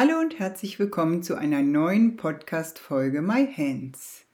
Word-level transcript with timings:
Hallo 0.00 0.20
und 0.20 0.38
herzlich 0.38 0.78
willkommen 0.78 1.24
zu 1.24 1.34
einer 1.34 1.60
neuen 1.60 2.16
Podcast-Folge 2.16 3.20
My 3.20 3.52
Hands. 3.52 4.27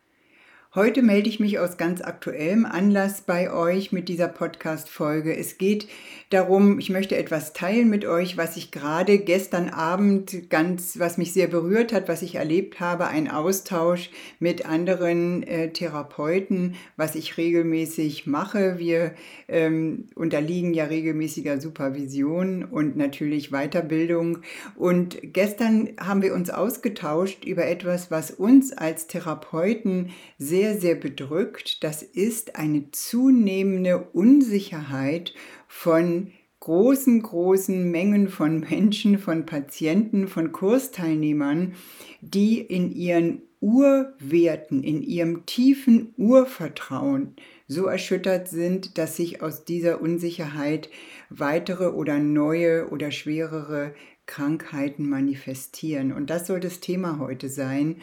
Heute 0.77 1.03
melde 1.03 1.29
ich 1.29 1.39
mich 1.39 1.61
aus 1.61 1.77
ganz 1.77 2.03
aktuellem 2.03 2.67
Anlass 2.67 3.21
bei 3.21 3.53
euch 3.53 3.93
mit 3.93 4.09
dieser 4.09 4.27
Podcast-Folge. 4.27 5.37
Es 5.37 5.57
geht 5.57 5.87
darum, 6.31 6.81
ich 6.81 6.91
möchte 6.91 7.17
etwas 7.17 7.53
teilen 7.53 7.89
mit 7.89 8.05
euch, 8.05 8.37
was 8.37 8.57
ich 8.57 8.73
gerade 8.73 9.19
gestern 9.19 9.69
Abend 9.69 10.51
ganz, 10.51 10.99
was 10.99 11.17
mich 11.17 11.33
sehr 11.33 11.47
berührt 11.47 11.93
hat, 11.93 12.09
was 12.09 12.23
ich 12.23 12.35
erlebt 12.35 12.81
habe, 12.81 13.07
ein 13.07 13.31
Austausch 13.31 14.11
mit 14.41 14.67
anderen 14.67 15.45
äh, 15.45 15.71
Therapeuten, 15.71 16.75
was 16.97 17.15
ich 17.15 17.37
regelmäßig 17.37 18.27
mache. 18.27 18.77
Wir 18.77 19.15
ähm, 19.47 20.09
unterliegen 20.17 20.75
ja 20.75 20.87
regelmäßiger 20.87 21.61
Supervision 21.61 22.65
und 22.65 22.97
natürlich 22.97 23.51
Weiterbildung. 23.53 24.39
Und 24.75 25.19
gestern 25.23 25.91
haben 26.01 26.21
wir 26.21 26.35
uns 26.35 26.51
ausgetauscht 26.51 27.45
über 27.45 27.65
etwas, 27.65 28.11
was 28.11 28.33
uns 28.33 28.73
als 28.73 29.07
Therapeuten 29.07 30.11
sehr 30.37 30.64
sehr, 30.65 30.81
sehr 30.81 30.95
bedrückt. 30.95 31.85
Das 31.85 32.03
ist 32.03 32.57
eine 32.57 32.91
zunehmende 32.91 33.99
Unsicherheit 34.15 35.35
von 35.69 36.31
großen, 36.61 37.21
großen 37.21 37.91
Mengen 37.91 38.29
von 38.29 38.61
Menschen, 38.71 39.19
von 39.19 39.45
Patienten, 39.45 40.27
von 40.27 40.53
Kursteilnehmern, 40.53 41.75
die 42.23 42.61
in 42.61 42.91
ihren 42.93 43.43
Urwerten, 43.61 44.83
in 44.83 45.03
ihrem 45.03 45.45
tiefen 45.45 46.15
Urvertrauen 46.17 47.37
so 47.69 47.85
erschüttert 47.85 48.49
sind, 48.49 48.97
dass 48.97 49.17
sich 49.17 49.43
aus 49.43 49.67
dieser 49.67 50.01
Unsicherheit 50.01 50.89
weitere 51.29 51.89
oder 51.89 52.19
neue 52.19 52.89
oder 52.89 53.11
schwerere 53.11 53.95
Krankheiten 54.25 55.11
manifestieren. 55.11 56.13
Und 56.13 56.31
das 56.31 56.47
soll 56.47 56.61
das 56.61 56.81
Thema 56.81 57.19
heute 57.19 57.51
sein. 57.51 57.97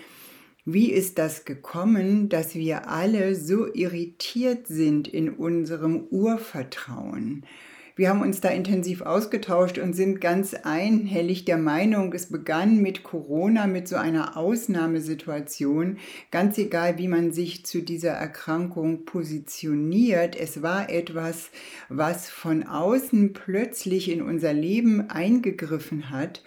Wie 0.66 0.92
ist 0.92 1.18
das 1.18 1.46
gekommen, 1.46 2.30
dass 2.30 2.54
wir 2.54 2.88
alle 2.88 3.34
so 3.34 3.74
irritiert 3.74 4.68
sind 4.68 5.08
in 5.08 5.32
unserem 5.32 6.04
Urvertrauen? 6.12 7.48
Wir 7.96 8.10
haben 8.10 8.22
uns 8.22 8.42
da 8.42 8.50
intensiv 8.50 9.02
ausgetauscht 9.02 9.80
und 9.80 9.94
sind 9.94 10.22
ganz 10.22 10.54
einhellig 10.54 11.46
der 11.46 11.58
Meinung, 11.58 12.14
es 12.14 12.28
begann 12.28 12.80
mit 12.80 13.02
Corona, 13.02 13.66
mit 13.66 13.88
so 13.88 13.96
einer 13.96 14.38
Ausnahmesituation. 14.38 15.98
Ganz 16.30 16.60
egal, 16.60 17.00
wie 17.00 17.08
man 17.08 17.32
sich 17.32 17.66
zu 17.66 17.82
dieser 17.82 18.12
Erkrankung 18.12 19.06
positioniert, 19.06 20.36
es 20.36 20.62
war 20.62 20.92
etwas, 20.92 21.50
was 21.90 22.30
von 22.30 22.64
außen 22.64 23.34
plötzlich 23.34 24.10
in 24.12 24.22
unser 24.22 24.54
Leben 24.54 25.10
eingegriffen 25.10 26.12
hat 26.12 26.44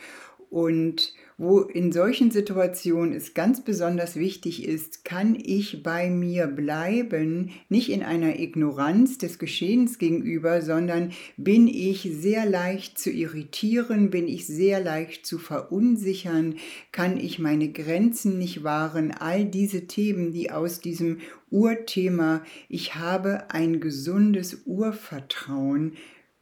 und 0.50 1.14
wo 1.36 1.60
in 1.60 1.90
solchen 1.92 2.30
Situationen 2.30 3.12
es 3.12 3.34
ganz 3.34 3.64
besonders 3.64 4.16
wichtig 4.16 4.66
ist, 4.66 5.04
kann 5.04 5.36
ich 5.40 5.82
bei 5.82 6.08
mir 6.08 6.46
bleiben, 6.46 7.50
nicht 7.68 7.90
in 7.90 8.02
einer 8.02 8.38
Ignoranz 8.38 9.18
des 9.18 9.39
Geschehens 9.39 9.98
gegenüber, 9.98 10.62
sondern 10.62 11.12
bin 11.36 11.67
ich 11.67 12.08
sehr 12.12 12.46
leicht 12.46 12.98
zu 12.98 13.11
irritieren, 13.11 14.11
bin 14.11 14.28
ich 14.28 14.46
sehr 14.46 14.80
leicht 14.80 15.27
zu 15.27 15.39
verunsichern, 15.39 16.56
kann 16.92 17.17
ich 17.17 17.39
meine 17.39 17.70
Grenzen 17.72 18.39
nicht 18.39 18.62
wahren, 18.62 19.11
all 19.11 19.45
diese 19.45 19.86
Themen, 19.86 20.33
die 20.33 20.51
aus 20.51 20.80
diesem 20.80 21.18
Urthema, 21.51 22.42
ich 22.68 22.95
habe 22.95 23.51
ein 23.51 23.80
gesundes 23.80 24.62
Urvertrauen, 24.66 25.95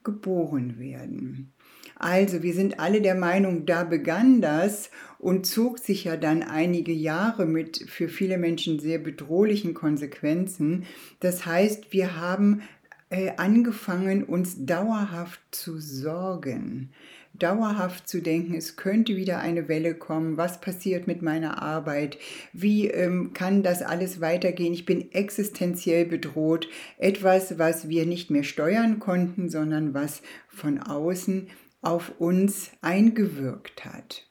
geboren 0.04 0.78
werden. 0.78 1.52
Also, 2.02 2.42
wir 2.42 2.52
sind 2.52 2.80
alle 2.80 3.00
der 3.00 3.14
Meinung, 3.14 3.64
da 3.64 3.84
begann 3.84 4.40
das 4.40 4.90
und 5.20 5.46
zog 5.46 5.78
sich 5.78 6.02
ja 6.02 6.16
dann 6.16 6.42
einige 6.42 6.90
Jahre 6.92 7.46
mit 7.46 7.84
für 7.88 8.08
viele 8.08 8.38
Menschen 8.38 8.80
sehr 8.80 8.98
bedrohlichen 8.98 9.72
Konsequenzen. 9.72 10.84
Das 11.20 11.46
heißt, 11.46 11.92
wir 11.92 12.16
haben 12.20 12.62
äh, 13.10 13.30
angefangen, 13.36 14.24
uns 14.24 14.66
dauerhaft 14.66 15.40
zu 15.52 15.78
sorgen 15.78 16.90
dauerhaft 17.34 18.08
zu 18.08 18.20
denken, 18.20 18.54
es 18.54 18.76
könnte 18.76 19.16
wieder 19.16 19.38
eine 19.38 19.68
Welle 19.68 19.94
kommen, 19.94 20.36
was 20.36 20.60
passiert 20.60 21.06
mit 21.06 21.22
meiner 21.22 21.62
Arbeit, 21.62 22.18
wie 22.52 22.88
ähm, 22.88 23.32
kann 23.32 23.62
das 23.62 23.82
alles 23.82 24.20
weitergehen, 24.20 24.72
ich 24.72 24.84
bin 24.84 25.12
existenziell 25.12 26.04
bedroht, 26.04 26.68
etwas, 26.98 27.58
was 27.58 27.88
wir 27.88 28.06
nicht 28.06 28.30
mehr 28.30 28.44
steuern 28.44 28.98
konnten, 28.98 29.48
sondern 29.48 29.94
was 29.94 30.22
von 30.48 30.78
außen 30.78 31.48
auf 31.82 32.12
uns 32.18 32.70
eingewirkt 32.80 33.84
hat. 33.84 34.26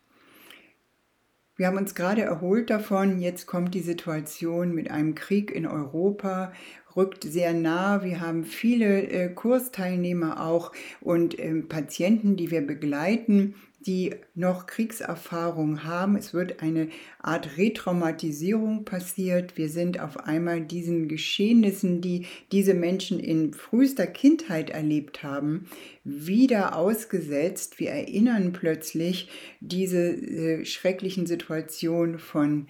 Wir 1.58 1.68
haben 1.68 1.78
uns 1.78 1.94
gerade 1.94 2.24
erholt 2.24 2.72
davon, 2.72 3.20
jetzt 3.20 3.46
kommt 3.46 3.76
die 3.76 3.82
Situation 3.82 4.74
mit 4.74 4.90
einem 4.90 5.14
Krieg 5.14 5.52
in 5.52 5.68
Europa, 5.68 6.54
rückt 6.96 7.24
sehr 7.24 7.54
nah. 7.54 8.04
Wir 8.04 8.20
haben 8.20 8.46
viele 8.46 9.04
äh, 9.04 9.30
Kursteilnehmer 9.30 10.44
auch 10.44 10.72
und 11.02 11.38
äh, 11.38 11.54
Patienten, 11.62 12.36
die 12.36 12.50
wir 12.50 12.66
begleiten, 12.66 13.54
die 13.86 14.16
noch 14.36 14.68
Kriegserfahrung 14.68 15.84
haben. 15.84 16.16
Es 16.16 16.34
wird 16.34 16.62
eine 16.62 16.90
Art 17.20 17.58
Retraumatisierung 17.58 18.86
passiert. 18.86 19.58
Wir 19.58 19.70
sind 19.70 20.00
auf 20.00 20.18
einmal 20.26 20.62
diesen 20.62 21.08
Geschehnissen, 21.08 22.02
die 22.02 22.26
diese 22.52 22.74
Menschen 22.74 23.20
in 23.20 23.54
frühester 23.54 24.08
Kindheit 24.08 24.70
erlebt 24.70 25.24
haben, 25.24 25.66
wieder 26.04 26.76
ausgesetzt. 26.76 27.80
Wir 27.80 27.92
erinnern 27.92 28.54
plötzlich 28.54 29.30
diese 29.60 30.12
äh, 30.12 30.66
schrecklichen 30.66 31.26
Situationen 31.26 32.20
von 32.20 32.68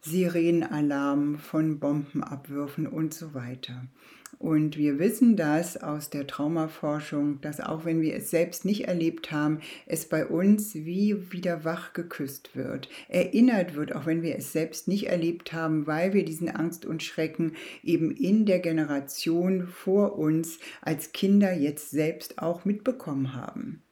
Sirenenalarm, 0.00 1.38
von 1.38 1.78
Bombenabwürfen 1.78 2.86
und 2.88 3.14
so 3.14 3.34
weiter. 3.34 3.86
Und 4.38 4.76
wir 4.76 4.98
wissen 4.98 5.36
das 5.36 5.76
aus 5.76 6.10
der 6.10 6.26
Traumaforschung, 6.26 7.40
dass 7.40 7.60
auch 7.60 7.84
wenn 7.84 8.00
wir 8.00 8.16
es 8.16 8.30
selbst 8.30 8.64
nicht 8.64 8.88
erlebt 8.88 9.30
haben, 9.30 9.60
es 9.86 10.08
bei 10.08 10.26
uns 10.26 10.74
wie 10.74 11.30
wieder 11.32 11.64
wach 11.64 11.92
geküsst 11.92 12.56
wird, 12.56 12.88
erinnert 13.08 13.76
wird, 13.76 13.94
auch 13.94 14.06
wenn 14.06 14.22
wir 14.22 14.36
es 14.36 14.52
selbst 14.52 14.88
nicht 14.88 15.06
erlebt 15.06 15.52
haben, 15.52 15.86
weil 15.86 16.12
wir 16.12 16.24
diesen 16.24 16.48
Angst 16.48 16.84
und 16.84 17.02
Schrecken 17.02 17.52
eben 17.84 18.10
in 18.10 18.44
der 18.44 18.58
Generation 18.58 19.68
vor 19.68 20.18
uns 20.18 20.58
als 20.80 21.12
Kinder 21.12 21.52
jetzt 21.52 21.90
selbst 21.90 22.38
auch 22.38 22.64
mitbekommen 22.64 23.34
haben. 23.34 23.82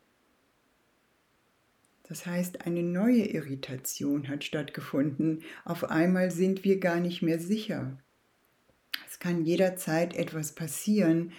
Das 2.11 2.27
heißt, 2.27 2.67
eine 2.67 2.83
neue 2.83 3.25
Irritation 3.25 4.29
hat 4.29 4.43
stattgefunden. 4.43 5.45
Auf 5.65 5.91
einmal 5.91 6.33
sind 6.33 6.65
wir 6.65 6.81
gar 6.81 6.99
nicht 6.99 7.23
mehr 7.23 7.39
sicher. 7.39 7.99
Es 9.09 9.19
kann 9.19 9.45
jederzeit 9.45 10.15
etwas 10.15 10.53
passieren, 10.53 11.33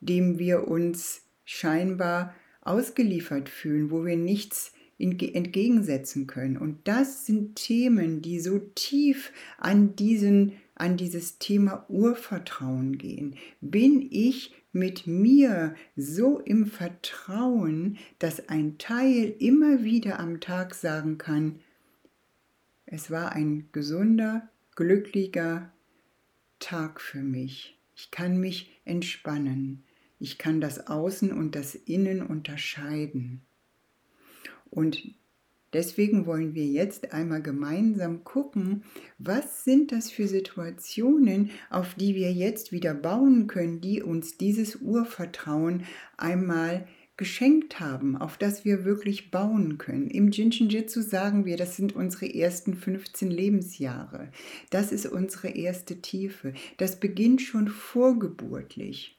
dem 0.00 0.38
wir 0.38 0.68
uns 0.68 1.22
scheinbar 1.44 2.34
ausgeliefert 2.62 3.48
fühlen, 3.48 3.90
wo 3.90 4.04
wir 4.04 4.16
nichts 4.16 4.72
entgegensetzen 4.98 6.26
können. 6.26 6.56
Und 6.56 6.86
das 6.86 7.26
sind 7.26 7.56
Themen, 7.56 8.22
die 8.22 8.40
so 8.40 8.58
tief 8.74 9.32
an, 9.58 9.96
diesen, 9.96 10.52
an 10.74 10.96
dieses 10.96 11.38
Thema 11.38 11.84
Urvertrauen 11.88 12.96
gehen. 12.96 13.36
Bin 13.60 14.06
ich 14.10 14.54
mit 14.72 15.06
mir 15.06 15.74
so 15.96 16.40
im 16.40 16.66
Vertrauen, 16.66 17.98
dass 18.18 18.48
ein 18.48 18.78
Teil 18.78 19.34
immer 19.38 19.84
wieder 19.84 20.18
am 20.18 20.40
Tag 20.40 20.74
sagen 20.74 21.18
kann, 21.18 21.60
es 22.86 23.10
war 23.10 23.32
ein 23.32 23.68
gesunder, 23.72 24.48
glücklicher 24.76 25.72
Tag 26.64 26.98
für 26.98 27.22
mich. 27.22 27.78
Ich 27.94 28.10
kann 28.10 28.40
mich 28.40 28.70
entspannen. 28.86 29.84
Ich 30.18 30.38
kann 30.38 30.62
das 30.62 30.86
Außen 30.86 31.30
und 31.30 31.54
das 31.54 31.74
Innen 31.74 32.22
unterscheiden. 32.22 33.42
Und 34.70 35.14
Deswegen 35.74 36.24
wollen 36.24 36.54
wir 36.54 36.66
jetzt 36.66 37.12
einmal 37.12 37.42
gemeinsam 37.42 38.22
gucken, 38.22 38.84
was 39.18 39.64
sind 39.64 39.90
das 39.90 40.08
für 40.08 40.28
Situationen, 40.28 41.50
auf 41.68 41.94
die 41.96 42.14
wir 42.14 42.32
jetzt 42.32 42.70
wieder 42.70 42.94
bauen 42.94 43.48
können, 43.48 43.80
die 43.80 44.00
uns 44.00 44.38
dieses 44.38 44.76
Urvertrauen 44.76 45.82
einmal 46.16 46.86
geschenkt 47.16 47.78
haben, 47.78 48.16
auf 48.16 48.36
das 48.36 48.64
wir 48.64 48.84
wirklich 48.84 49.30
bauen 49.30 49.78
können. 49.78 50.10
Im 50.10 50.30
Jinshin 50.30 50.68
Jitsu 50.68 51.00
sagen 51.00 51.44
wir, 51.44 51.56
das 51.56 51.76
sind 51.76 51.94
unsere 51.94 52.32
ersten 52.34 52.74
15 52.74 53.30
Lebensjahre. 53.30 54.30
Das 54.70 54.90
ist 54.90 55.06
unsere 55.06 55.48
erste 55.48 56.00
Tiefe. 56.00 56.54
Das 56.76 56.98
beginnt 56.98 57.40
schon 57.40 57.68
vorgeburtlich. 57.68 59.16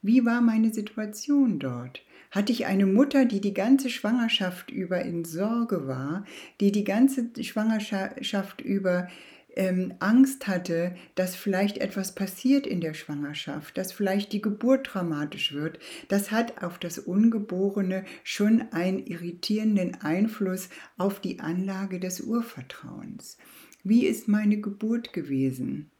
Wie 0.00 0.24
war 0.24 0.40
meine 0.40 0.72
Situation 0.72 1.58
dort? 1.58 2.02
Hatte 2.30 2.52
ich 2.52 2.66
eine 2.66 2.86
Mutter, 2.86 3.24
die 3.24 3.40
die 3.40 3.54
ganze 3.54 3.90
Schwangerschaft 3.90 4.70
über 4.70 5.02
in 5.02 5.24
Sorge 5.24 5.86
war, 5.86 6.24
die 6.60 6.72
die 6.72 6.84
ganze 6.84 7.30
Schwangerschaft 7.42 8.60
über 8.60 9.08
ähm, 9.56 9.94
Angst 9.98 10.46
hatte, 10.46 10.94
dass 11.14 11.34
vielleicht 11.34 11.78
etwas 11.78 12.14
passiert 12.14 12.66
in 12.66 12.80
der 12.80 12.94
Schwangerschaft, 12.94 13.76
dass 13.76 13.92
vielleicht 13.92 14.32
die 14.32 14.40
Geburt 14.40 14.90
dramatisch 14.92 15.52
wird, 15.54 15.78
das 16.08 16.30
hat 16.30 16.62
auf 16.62 16.78
das 16.78 16.98
Ungeborene 16.98 18.04
schon 18.22 18.62
einen 18.72 19.04
irritierenden 19.04 19.96
Einfluss 20.02 20.68
auf 20.98 21.20
die 21.20 21.40
Anlage 21.40 21.98
des 21.98 22.20
Urvertrauens. 22.20 23.38
Wie 23.82 24.06
ist 24.06 24.28
meine 24.28 24.60
Geburt 24.60 25.12
gewesen? 25.12 25.90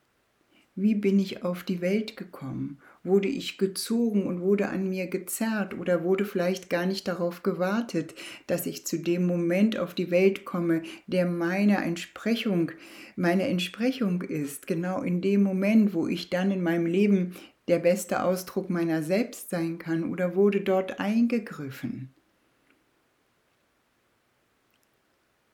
Wie 0.74 0.94
bin 0.94 1.18
ich 1.18 1.42
auf 1.42 1.64
die 1.64 1.80
Welt 1.80 2.16
gekommen? 2.18 2.78
Wurde 3.06 3.28
ich 3.28 3.56
gezogen 3.56 4.26
und 4.26 4.40
wurde 4.40 4.68
an 4.68 4.88
mir 4.88 5.06
gezerrt 5.06 5.78
oder 5.78 6.02
wurde 6.02 6.24
vielleicht 6.24 6.68
gar 6.68 6.86
nicht 6.86 7.06
darauf 7.06 7.44
gewartet, 7.44 8.16
dass 8.48 8.66
ich 8.66 8.84
zu 8.84 8.98
dem 8.98 9.26
Moment 9.28 9.78
auf 9.78 9.94
die 9.94 10.10
Welt 10.10 10.44
komme, 10.44 10.82
der 11.06 11.24
meiner 11.24 11.84
Entsprechung, 11.84 12.72
meine 13.14 13.46
Entsprechung 13.46 14.22
ist, 14.22 14.66
genau 14.66 15.02
in 15.02 15.20
dem 15.20 15.44
Moment, 15.44 15.94
wo 15.94 16.08
ich 16.08 16.30
dann 16.30 16.50
in 16.50 16.64
meinem 16.64 16.86
Leben 16.86 17.36
der 17.68 17.78
beste 17.78 18.24
Ausdruck 18.24 18.70
meiner 18.70 19.04
selbst 19.04 19.50
sein 19.50 19.78
kann 19.78 20.10
oder 20.10 20.34
wurde 20.34 20.62
dort 20.62 20.98
eingegriffen? 20.98 22.15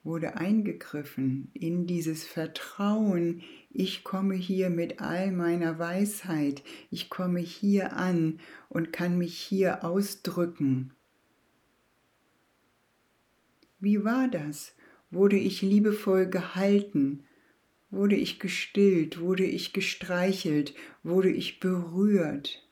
Wurde 0.03 0.35
eingegriffen 0.35 1.49
in 1.53 1.87
dieses 1.87 2.25
Vertrauen, 2.25 3.41
ich 3.69 4.03
komme 4.03 4.35
hier 4.35 4.69
mit 4.69 4.99
all 4.99 5.31
meiner 5.31 5.79
Weisheit, 5.79 6.61
ich 6.91 7.09
komme 7.09 7.39
hier 7.39 7.93
an 7.93 8.39
und 8.69 8.91
kann 8.91 9.17
mich 9.17 9.37
hier 9.37 9.83
ausdrücken. 9.83 10.91
Wie 13.79 14.03
war 14.03 14.27
das? 14.27 14.75
Wurde 15.11 15.37
ich 15.37 15.61
liebevoll 15.61 16.27
gehalten? 16.27 17.23
Wurde 17.91 18.15
ich 18.15 18.39
gestillt? 18.39 19.19
Wurde 19.19 19.45
ich 19.45 19.73
gestreichelt? 19.73 20.73
Wurde 21.03 21.29
ich 21.29 21.59
berührt? 21.59 22.67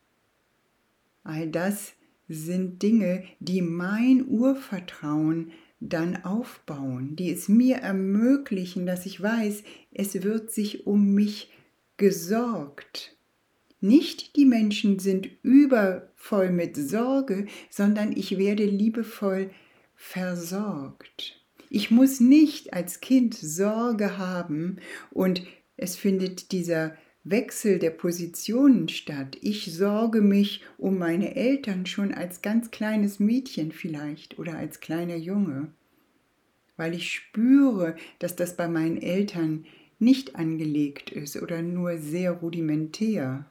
All 1.24 1.48
das 1.50 1.94
sind 2.28 2.82
Dinge, 2.82 3.24
die 3.40 3.62
mein 3.62 4.26
Urvertrauen 4.28 5.52
dann 5.82 6.24
aufbauen, 6.24 7.16
die 7.16 7.32
es 7.32 7.50
mir 7.50 7.78
ermöglichen, 7.78 8.86
dass 8.86 9.06
ich 9.06 9.22
weiß, 9.22 9.64
es 9.92 10.24
wird 10.24 10.52
sich 10.52 10.86
um 10.88 11.14
mich 11.14 11.52
gesorgt. 11.98 13.18
Nicht 13.82 14.36
die 14.36 14.46
Menschen 14.46 15.00
sind 15.00 15.28
übervoll 15.42 16.52
mit 16.52 16.78
Sorge, 16.78 17.48
sondern 17.72 18.16
ich 18.16 18.38
werde 18.38 18.64
liebevoll 18.64 19.50
versorgt. 19.96 21.44
Ich 21.70 21.90
muss 21.90 22.20
nicht 22.20 22.74
als 22.74 23.02
Kind 23.02 23.34
Sorge 23.34 24.20
haben 24.20 24.78
und 25.10 25.44
es 25.78 25.96
findet 25.96 26.52
dieser 26.52 26.96
Wechsel 27.24 27.78
der 27.78 27.92
Positionen 27.92 28.90
statt. 28.90 29.38
Ich 29.42 29.74
sorge 29.74 30.22
mich 30.22 30.64
um 30.78 30.98
meine 30.98 31.36
Eltern 31.36 31.86
schon 31.86 32.14
als 32.14 32.42
ganz 32.42 32.72
kleines 32.72 33.20
Mädchen 33.20 33.72
vielleicht 33.72 34.40
oder 34.40 34.58
als 34.58 34.80
kleiner 34.80 35.18
Junge, 35.18 35.72
weil 36.78 36.96
ich 36.96 37.12
spüre, 37.12 37.96
dass 38.18 38.36
das 38.36 38.58
bei 38.58 38.68
meinen 38.68 38.98
Eltern 39.00 39.66
nicht 40.00 40.36
angelegt 40.36 41.12
ist 41.12 41.40
oder 41.40 41.62
nur 41.62 42.00
sehr 42.00 42.32
rudimentär. 42.32 43.46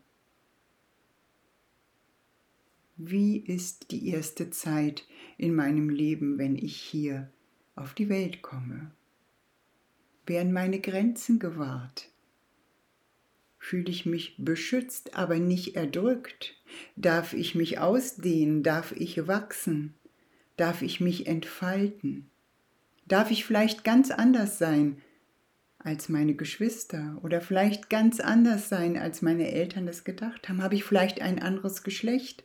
Wie 2.96 3.38
ist 3.38 3.93
die 3.93 4.08
erste 4.08 4.50
Zeit 4.50 5.06
in 5.38 5.55
meinem 5.55 5.88
Leben, 5.90 6.38
wenn 6.38 6.56
ich 6.56 6.76
hier 6.76 7.31
auf 7.76 7.94
die 7.94 8.08
Welt 8.08 8.43
komme? 8.43 8.90
Werden 10.26 10.52
meine 10.52 10.81
Grenzen 10.81 11.38
gewahrt? 11.38 12.09
Fühle 13.62 13.90
ich 13.90 14.06
mich 14.06 14.34
beschützt, 14.38 15.14
aber 15.14 15.38
nicht 15.38 15.76
erdrückt? 15.76 16.56
Darf 16.96 17.34
ich 17.34 17.54
mich 17.54 17.78
ausdehnen? 17.78 18.62
Darf 18.62 18.92
ich 18.92 19.28
wachsen? 19.28 19.94
Darf 20.56 20.80
ich 20.80 20.98
mich 20.98 21.26
entfalten? 21.26 22.30
Darf 23.06 23.30
ich 23.30 23.44
vielleicht 23.44 23.84
ganz 23.84 24.10
anders 24.10 24.58
sein 24.58 24.96
als 25.78 26.08
meine 26.08 26.34
Geschwister 26.34 27.18
oder 27.22 27.40
vielleicht 27.40 27.90
ganz 27.90 28.18
anders 28.18 28.68
sein, 28.70 28.96
als 28.96 29.20
meine 29.20 29.52
Eltern 29.52 29.86
es 29.88 30.04
gedacht 30.04 30.48
haben? 30.48 30.62
Habe 30.62 30.74
ich 30.74 30.84
vielleicht 30.84 31.20
ein 31.20 31.40
anderes 31.40 31.82
Geschlecht, 31.82 32.44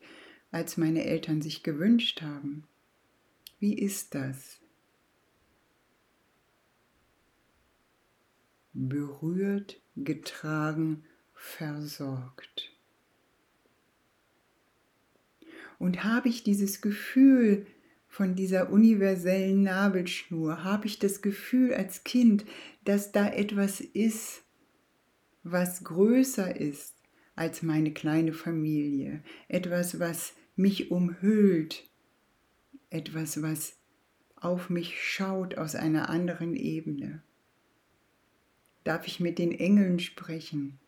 als 0.51 0.75
meine 0.75 1.05
Eltern 1.05 1.41
sich 1.41 1.63
gewünscht 1.63 2.21
haben? 2.21 2.65
Wie 3.59 3.77
ist 3.77 4.15
das? 4.15 4.59
Berührt 8.77 9.81
getragen, 9.95 11.05
versorgt. 11.33 12.71
Und 15.79 16.03
habe 16.03 16.29
ich 16.29 16.43
dieses 16.43 16.81
Gefühl 16.81 17.65
von 18.07 18.35
dieser 18.35 18.71
universellen 18.71 19.63
Nabelschnur, 19.63 20.63
habe 20.63 20.87
ich 20.87 20.99
das 20.99 21.21
Gefühl 21.21 21.73
als 21.73 22.03
Kind, 22.03 22.45
dass 22.83 23.11
da 23.11 23.27
etwas 23.27 23.81
ist, 23.81 24.43
was 25.43 25.83
größer 25.83 26.59
ist 26.59 26.95
als 27.35 27.61
meine 27.61 27.93
kleine 27.93 28.33
Familie, 28.33 29.23
etwas, 29.47 29.99
was 29.99 30.33
mich 30.55 30.91
umhüllt, 30.91 31.89
etwas, 32.89 33.41
was 33.41 33.77
auf 34.35 34.69
mich 34.69 35.01
schaut 35.01 35.57
aus 35.57 35.75
einer 35.75 36.09
anderen 36.09 36.55
Ebene. 36.55 37.24
Darf 38.85 39.07
ich 39.07 39.19
mit 39.19 39.39
den 39.39 39.51
Engeln 39.51 39.99
sprechen? 39.99 40.79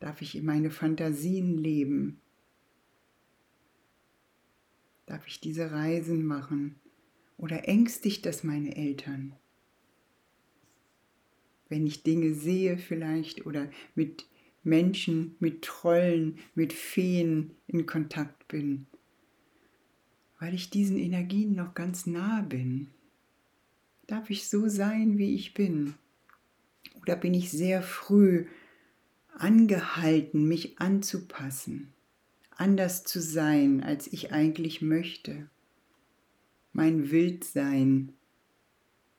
Darf 0.00 0.22
ich 0.22 0.34
in 0.36 0.46
meine 0.46 0.70
Fantasien 0.70 1.58
leben? 1.58 2.22
Darf 5.04 5.26
ich 5.26 5.40
diese 5.40 5.70
Reisen 5.70 6.24
machen? 6.24 6.80
Oder 7.36 7.68
ängstigt 7.68 8.24
das 8.24 8.42
meine 8.42 8.74
Eltern? 8.74 9.36
Wenn 11.68 11.86
ich 11.86 12.02
Dinge 12.02 12.32
sehe 12.32 12.78
vielleicht 12.78 13.44
oder 13.44 13.70
mit 13.94 14.26
Menschen, 14.64 15.36
mit 15.40 15.60
Trollen, 15.60 16.38
mit 16.54 16.72
Feen 16.72 17.50
in 17.66 17.84
Kontakt 17.84 18.48
bin, 18.48 18.86
weil 20.40 20.54
ich 20.54 20.70
diesen 20.70 20.96
Energien 20.96 21.54
noch 21.54 21.74
ganz 21.74 22.06
nah 22.06 22.40
bin. 22.40 22.88
Darf 24.08 24.30
ich 24.30 24.48
so 24.48 24.68
sein, 24.68 25.18
wie 25.18 25.34
ich 25.34 25.52
bin? 25.52 25.92
Oder 27.02 27.14
bin 27.14 27.34
ich 27.34 27.50
sehr 27.50 27.82
früh 27.82 28.46
angehalten, 29.34 30.48
mich 30.48 30.80
anzupassen, 30.80 31.92
anders 32.50 33.04
zu 33.04 33.20
sein, 33.20 33.82
als 33.82 34.06
ich 34.06 34.32
eigentlich 34.32 34.80
möchte? 34.80 35.50
Mein 36.72 37.10
Wildsein 37.10 38.14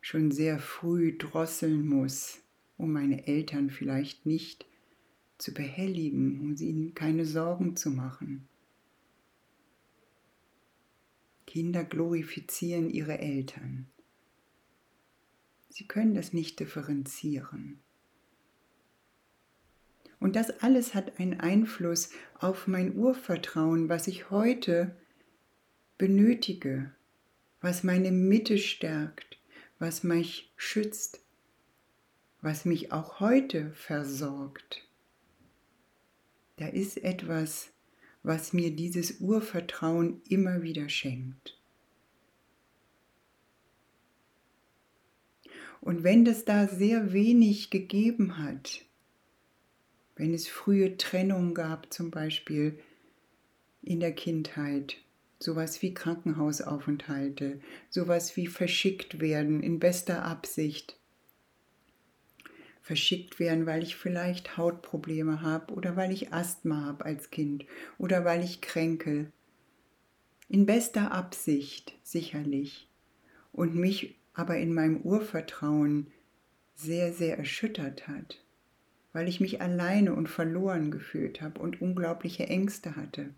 schon 0.01 0.31
sehr 0.31 0.57
früh 0.57 1.15
drosseln 1.15 1.87
muss, 1.87 2.39
um 2.77 2.91
meine 2.91 3.27
Eltern 3.27 3.69
vielleicht 3.69 4.25
nicht 4.25 4.65
zu 5.37 5.53
behelligen, 5.53 6.39
um 6.39 6.55
ihnen 6.55 6.95
keine 6.95 7.25
Sorgen 7.25 7.75
zu 7.75 7.91
machen. 7.91 8.47
Kinder 11.45 11.83
glorifizieren 11.83 12.89
ihre 12.89 13.19
Eltern. 13.19 13.85
Sie 15.79 15.87
können 15.87 16.13
das 16.13 16.33
nicht 16.33 16.59
differenzieren. 16.59 17.79
Und 20.19 20.35
das 20.35 20.49
alles 20.59 20.93
hat 20.93 21.21
einen 21.21 21.39
Einfluss 21.39 22.09
auf 22.37 22.67
mein 22.67 22.97
Urvertrauen, 22.97 23.87
was 23.87 24.07
ich 24.07 24.29
heute 24.29 24.93
benötige, 25.97 26.91
was 27.61 27.85
meine 27.85 28.11
Mitte 28.11 28.57
stärkt, 28.57 29.39
was 29.79 30.03
mich 30.03 30.51
schützt, 30.57 31.21
was 32.41 32.65
mich 32.65 32.91
auch 32.91 33.21
heute 33.21 33.71
versorgt. 33.71 34.85
Da 36.57 36.67
ist 36.67 36.97
etwas, 36.97 37.71
was 38.21 38.51
mir 38.51 38.75
dieses 38.75 39.21
Urvertrauen 39.21 40.21
immer 40.27 40.61
wieder 40.61 40.89
schenkt. 40.89 41.58
Und 45.81 46.03
wenn 46.03 46.25
es 46.25 46.45
da 46.45 46.67
sehr 46.67 47.13
wenig 47.13 47.69
gegeben 47.69 48.37
hat, 48.37 48.81
wenn 50.15 50.33
es 50.33 50.47
frühe 50.47 50.97
Trennung 50.97 51.53
gab 51.53 51.93
zum 51.93 52.11
Beispiel 52.11 52.77
in 53.81 53.99
der 53.99 54.11
Kindheit. 54.11 54.97
Sowas 55.39 55.81
wie 55.81 55.93
Krankenhausaufenthalte, 55.93 57.61
sowas 57.89 58.35
wie 58.35 58.47
verschickt 58.47 59.21
werden 59.21 59.63
in 59.63 59.79
bester 59.79 60.25
Absicht. 60.25 60.97
Verschickt 62.81 63.39
werden, 63.39 63.65
weil 63.65 63.83
ich 63.83 63.95
vielleicht 63.95 64.57
Hautprobleme 64.57 65.41
habe 65.41 65.73
oder 65.73 65.95
weil 65.95 66.11
ich 66.11 66.33
Asthma 66.33 66.85
habe 66.85 67.05
als 67.05 67.31
Kind 67.31 67.65
oder 67.97 68.25
weil 68.25 68.43
ich 68.43 68.59
kränkel. 68.59 69.31
In 70.49 70.65
bester 70.65 71.13
Absicht 71.13 71.93
sicherlich. 72.03 72.89
Und 73.53 73.75
mich 73.75 74.17
aber 74.39 74.57
in 74.57 74.73
meinem 74.73 75.01
Urvertrauen 75.01 76.07
sehr, 76.73 77.11
sehr 77.11 77.37
erschüttert 77.37 78.07
hat, 78.07 78.41
weil 79.11 79.27
ich 79.27 79.41
mich 79.41 79.59
alleine 79.59 80.13
und 80.13 80.29
verloren 80.29 80.91
gefühlt 80.91 81.41
habe 81.41 81.59
und 81.59 81.81
unglaubliche 81.81 82.47
Ängste 82.47 82.95
hatte. 82.95 83.31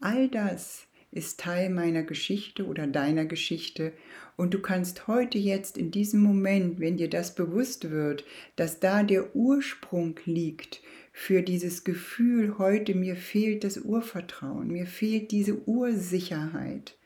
All 0.00 0.28
das 0.28 0.86
ist 1.10 1.40
Teil 1.40 1.68
meiner 1.68 2.04
Geschichte 2.04 2.64
oder 2.66 2.86
deiner 2.86 3.24
Geschichte 3.24 3.92
und 4.36 4.54
du 4.54 4.60
kannst 4.60 5.08
heute 5.08 5.36
jetzt 5.36 5.76
in 5.76 5.90
diesem 5.90 6.20
Moment, 6.20 6.78
wenn 6.78 6.96
dir 6.96 7.10
das 7.10 7.34
bewusst 7.34 7.90
wird, 7.90 8.24
dass 8.54 8.78
da 8.78 9.02
der 9.02 9.34
Ursprung 9.34 10.14
liegt 10.26 10.80
für 11.12 11.42
dieses 11.42 11.82
Gefühl, 11.82 12.56
heute 12.56 12.94
mir 12.94 13.16
fehlt 13.16 13.64
das 13.64 13.78
Urvertrauen, 13.78 14.68
mir 14.68 14.86
fehlt 14.86 15.32
diese 15.32 15.66
Ursicherheit, 15.66 16.96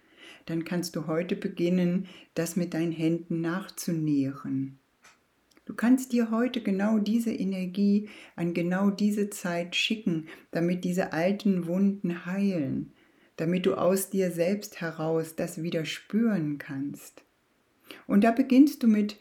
dann 0.46 0.64
kannst 0.64 0.96
du 0.96 1.06
heute 1.06 1.36
beginnen, 1.36 2.06
das 2.34 2.56
mit 2.56 2.74
deinen 2.74 2.92
Händen 2.92 3.40
nachzunähren. 3.40 4.78
Du 5.66 5.74
kannst 5.74 6.12
dir 6.12 6.30
heute 6.30 6.62
genau 6.62 6.98
diese 6.98 7.32
Energie 7.32 8.08
an 8.36 8.54
genau 8.54 8.90
diese 8.90 9.30
Zeit 9.30 9.74
schicken, 9.74 10.28
damit 10.52 10.84
diese 10.84 11.12
alten 11.12 11.66
Wunden 11.66 12.24
heilen, 12.24 12.92
damit 13.36 13.66
du 13.66 13.74
aus 13.74 14.08
dir 14.08 14.30
selbst 14.30 14.80
heraus 14.80 15.34
das 15.34 15.62
wieder 15.62 15.84
spüren 15.84 16.58
kannst. 16.58 17.24
Und 18.06 18.22
da 18.22 18.30
beginnst 18.30 18.84
du 18.84 18.86
mit 18.86 19.18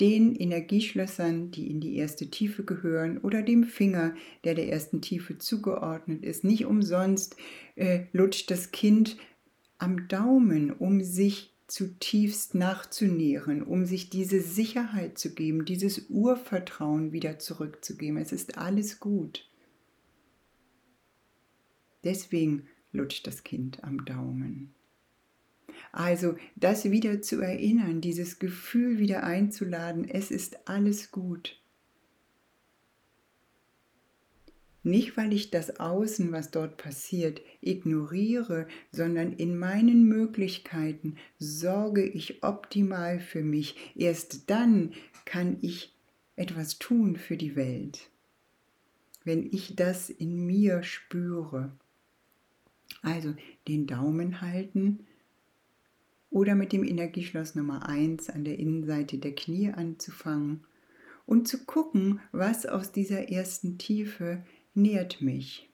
den 0.00 0.34
Energieschlössern, 0.34 1.50
die 1.50 1.70
in 1.70 1.80
die 1.80 1.96
erste 1.96 2.28
Tiefe 2.30 2.64
gehören, 2.64 3.18
oder 3.18 3.42
dem 3.42 3.64
Finger, 3.64 4.14
der 4.44 4.54
der 4.54 4.68
ersten 4.68 5.00
Tiefe 5.00 5.38
zugeordnet 5.38 6.22
ist. 6.22 6.44
Nicht 6.44 6.66
umsonst 6.66 7.36
äh, 7.76 8.04
lutscht 8.12 8.50
das 8.50 8.72
Kind 8.72 9.16
am 9.78 10.08
Daumen, 10.08 10.72
um 10.72 11.02
sich 11.02 11.54
zutiefst 11.66 12.54
nachzunähren, 12.54 13.62
um 13.62 13.86
sich 13.86 14.08
diese 14.08 14.40
Sicherheit 14.40 15.18
zu 15.18 15.34
geben, 15.34 15.64
dieses 15.64 16.08
Urvertrauen 16.08 17.12
wieder 17.12 17.38
zurückzugeben. 17.38 18.18
Es 18.18 18.32
ist 18.32 18.56
alles 18.56 19.00
gut. 19.00 19.48
Deswegen 22.04 22.68
lutscht 22.92 23.26
das 23.26 23.42
Kind 23.42 23.82
am 23.82 24.04
Daumen. 24.04 24.72
Also 25.92 26.36
das 26.54 26.90
wieder 26.90 27.20
zu 27.20 27.40
erinnern, 27.40 28.00
dieses 28.00 28.38
Gefühl 28.38 28.98
wieder 28.98 29.24
einzuladen, 29.24 30.08
es 30.08 30.30
ist 30.30 30.68
alles 30.68 31.10
gut. 31.10 31.60
Nicht, 34.86 35.16
weil 35.16 35.32
ich 35.32 35.50
das 35.50 35.80
Außen, 35.80 36.30
was 36.30 36.52
dort 36.52 36.76
passiert, 36.76 37.40
ignoriere, 37.60 38.68
sondern 38.92 39.32
in 39.32 39.58
meinen 39.58 40.04
Möglichkeiten 40.04 41.16
sorge 41.40 42.04
ich 42.04 42.44
optimal 42.44 43.18
für 43.18 43.42
mich. 43.42 43.74
Erst 43.96 44.48
dann 44.48 44.92
kann 45.24 45.56
ich 45.60 45.92
etwas 46.36 46.78
tun 46.78 47.16
für 47.16 47.36
die 47.36 47.56
Welt, 47.56 48.10
wenn 49.24 49.52
ich 49.52 49.74
das 49.74 50.08
in 50.08 50.46
mir 50.46 50.84
spüre. 50.84 51.72
Also 53.02 53.34
den 53.66 53.88
Daumen 53.88 54.40
halten 54.40 55.00
oder 56.30 56.54
mit 56.54 56.72
dem 56.72 56.84
Energieschloss 56.84 57.56
Nummer 57.56 57.88
1 57.88 58.30
an 58.30 58.44
der 58.44 58.60
Innenseite 58.60 59.18
der 59.18 59.34
Knie 59.34 59.72
anzufangen 59.72 60.60
und 61.26 61.48
zu 61.48 61.64
gucken, 61.64 62.20
was 62.30 62.66
aus 62.66 62.92
dieser 62.92 63.30
ersten 63.30 63.78
Tiefe 63.78 64.44
nährt 64.76 65.22
mich? 65.22 65.68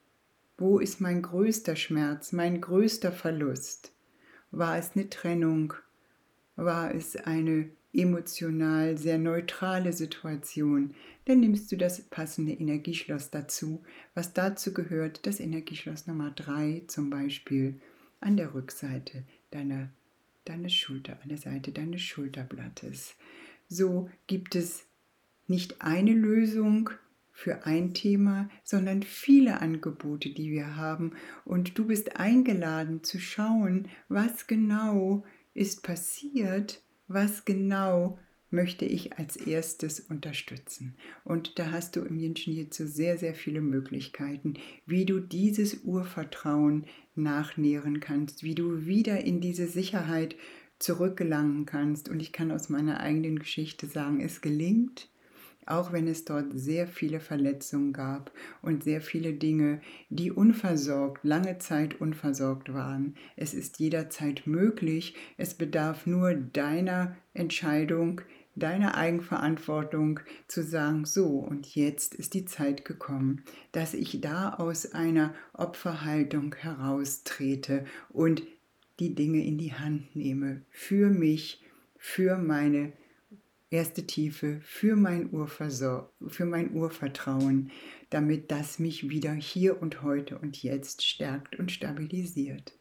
Wo 0.57 0.79
ist 0.79 1.01
mein 1.01 1.23
größter 1.23 1.77
Schmerz, 1.77 2.33
mein 2.33 2.61
größter 2.61 3.13
Verlust? 3.13 3.93
War 4.51 4.79
es 4.79 4.93
eine 4.95 5.11
Trennung? 5.11 5.75
War 6.57 6.95
es 6.95 7.17
eine 7.17 7.71
emotional 7.93 8.97
sehr 8.97 9.19
neutrale 9.19 9.93
Situation? 9.93 10.95
Dann 11.25 11.41
nimmst 11.41 11.73
du 11.73 11.77
das 11.77 12.03
passende 12.03 12.53
Energieschloss 12.53 13.31
dazu, 13.31 13.83
was 14.15 14.35
dazu 14.35 14.73
gehört, 14.73 15.27
das 15.27 15.41
Energieschloss 15.41 16.07
Nummer 16.07 16.31
3 16.31 16.85
zum 16.87 17.11
Beispiel 17.11 17.81
an 18.21 18.37
der 18.37 18.55
Rückseite 18.55 19.25
deiner, 19.51 19.91
deines 20.45 20.75
Schulter, 20.75 21.19
an 21.23 21.29
der 21.29 21.39
Seite 21.39 21.73
deines 21.73 22.03
Schulterblattes. 22.03 23.17
So 23.69 24.11
gibt 24.27 24.55
es 24.55 24.85
nicht 25.49 25.83
eine 25.83 26.13
Lösung, 26.13 26.91
für 27.33 27.65
ein 27.67 27.95
Thema, 27.95 28.49
sondern 28.63 29.03
viele 29.03 29.61
Angebote, 29.61 30.31
die 30.31 30.51
wir 30.51 30.77
haben. 30.77 31.13
Und 31.45 31.79
du 31.79 31.87
bist 31.87 32.17
eingeladen 32.17 33.03
zu 33.03 33.19
schauen, 33.19 33.89
was 34.09 34.47
genau 34.47 35.25
ist 35.55 35.83
passiert, 35.83 36.83
was 37.09 37.45
genau 37.45 38.19
möchte 38.53 38.85
ich 38.85 39.19
als 39.19 39.37
erstes 39.37 39.99
unterstützen. 39.99 40.95
Und 41.25 41.59
da 41.59 41.71
hast 41.71 41.97
du 41.97 42.01
im 42.03 42.19
Jenschen 42.19 42.53
hierzu 42.53 42.87
sehr, 42.87 43.17
sehr 43.17 43.35
viele 43.35 43.63
Möglichkeiten, 43.63 44.55
wie 44.87 45.07
du 45.07 45.21
dieses 45.21 45.83
Urvertrauen 45.85 46.85
nachnähren 47.15 48.01
kannst, 48.01 48.43
wie 48.43 48.55
du 48.55 48.85
wieder 48.85 49.25
in 49.25 49.41
diese 49.41 49.67
Sicherheit 49.67 50.37
zurückgelangen 50.79 51.65
kannst. 51.65 52.09
Und 52.09 52.21
ich 52.21 52.33
kann 52.33 52.51
aus 52.51 52.69
meiner 52.69 53.01
eigenen 53.01 53.39
Geschichte 53.39 53.87
sagen, 53.87 54.21
es 54.21 54.43
gelingt 54.43 55.09
auch 55.67 55.93
wenn 55.93 56.09
es 56.09 56.25
dort 56.25 56.47
sehr 56.55 56.87
viele 56.87 57.21
Verletzungen 57.21 57.93
gab 57.93 58.33
und 58.63 58.85
sehr 58.85 59.01
viele 59.01 59.33
Dinge, 59.33 59.81
die 60.11 60.31
unversorgt, 60.31 61.25
lange 61.25 61.59
Zeit 61.59 62.01
unversorgt 62.01 62.73
waren. 62.73 63.15
Es 63.37 63.55
ist 63.55 63.79
jederzeit 63.79 64.47
möglich, 64.47 65.15
es 65.37 65.55
bedarf 65.55 66.07
nur 66.07 66.35
deiner 66.35 67.17
Entscheidung, 67.35 68.21
deiner 68.55 68.97
Eigenverantwortung 68.97 70.21
zu 70.47 70.63
sagen, 70.63 71.05
so 71.05 71.27
und 71.39 71.75
jetzt 71.75 72.15
ist 72.15 72.35
die 72.35 72.45
Zeit 72.45 72.85
gekommen, 72.85 73.43
dass 73.73 73.95
ich 73.95 74.21
da 74.21 74.55
aus 74.55 74.93
einer 74.93 75.35
Opferhaltung 75.55 76.55
heraustrete 76.55 77.85
und 78.11 78.43
die 79.01 79.15
Dinge 79.15 79.45
in 79.45 79.59
die 79.59 79.73
Hand 79.73 80.15
nehme 80.15 80.63
für 80.71 81.09
mich, 81.09 81.63
für 81.97 82.37
meine 82.37 82.93
erste 83.73 84.07
Tiefe 84.07 84.61
für 84.63 84.97
mein, 84.97 85.31
Urversor 85.31 86.13
für 86.29 86.45
mein 86.45 86.75
Urvertrauen, 86.75 87.71
damit 88.11 88.51
das 88.51 88.79
mich 88.79 89.09
wieder 89.09 89.33
hier 89.33 89.81
und 89.81 90.03
heute 90.03 90.39
und 90.39 90.63
jetzt 90.63 91.05
stärkt 91.05 91.59
und 91.59 91.73
stabilisiert. 91.73 92.79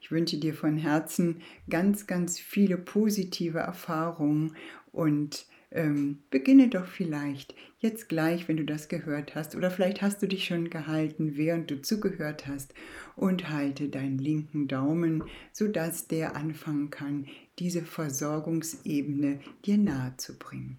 Ich 0.00 0.10
wünsche 0.10 0.38
dir 0.38 0.54
von 0.54 0.76
Herzen 0.76 1.42
ganz, 1.68 2.06
ganz 2.06 2.38
viele 2.38 2.76
positive 2.76 3.58
Erfahrungen 3.58 4.54
und 4.92 5.46
ähm, 5.70 6.18
beginne 6.30 6.68
doch 6.68 6.86
vielleicht 6.86 7.54
jetzt 7.78 8.08
gleich, 8.08 8.48
wenn 8.48 8.56
du 8.56 8.64
das 8.64 8.88
gehört 8.88 9.34
hast, 9.34 9.54
oder 9.54 9.70
vielleicht 9.70 10.02
hast 10.02 10.22
du 10.22 10.26
dich 10.26 10.44
schon 10.44 10.70
gehalten, 10.70 11.36
während 11.36 11.70
du 11.70 11.82
zugehört 11.82 12.46
hast, 12.46 12.74
und 13.16 13.50
halte 13.50 13.88
deinen 13.88 14.18
linken 14.18 14.68
Daumen, 14.68 15.24
sodass 15.52 16.08
der 16.08 16.36
anfangen 16.36 16.90
kann, 16.90 17.26
diese 17.58 17.82
Versorgungsebene 17.82 19.40
dir 19.64 19.78
nahe 19.78 20.14
zu 20.16 20.38
bringen. 20.38 20.78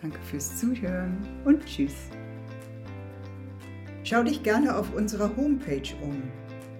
Danke 0.00 0.18
fürs 0.22 0.58
Zuhören 0.58 1.18
und 1.44 1.64
tschüss. 1.66 1.92
Schau 4.02 4.22
dich 4.22 4.42
gerne 4.42 4.74
auf 4.76 4.94
unserer 4.94 5.36
Homepage 5.36 5.94
um 6.02 6.22